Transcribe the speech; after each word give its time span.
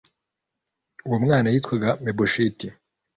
uwo 1.07 1.17
mwana 1.23 1.47
yitwaga 1.53 1.89
mebosheti 2.03 2.67